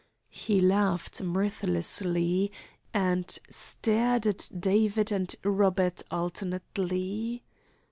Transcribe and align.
He 0.31 0.59
laughed 0.59 1.21
mirthlessly, 1.21 2.51
and 2.91 3.37
stared 3.51 4.25
at 4.25 4.49
David 4.59 5.11
and 5.11 5.35
Robert 5.43 6.01
alternately. 6.09 7.43